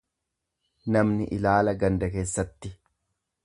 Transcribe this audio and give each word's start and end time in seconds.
Namni 0.95 1.29
ilaala 1.37 1.77
ganda 1.85 2.11
keessatti. 2.17 2.77